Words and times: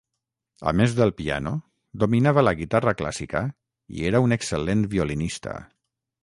A 0.69 0.71
més 0.77 0.93
del 0.99 1.11
piano, 1.19 1.51
dominava 2.03 2.45
la 2.47 2.53
guitarra 2.61 2.95
clàssica 3.03 3.43
i 3.99 4.09
era 4.13 4.23
un 4.29 4.37
excel·lent 4.39 4.83
violinista. 4.97 5.55